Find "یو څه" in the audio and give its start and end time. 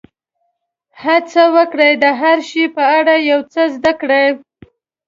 3.29-3.61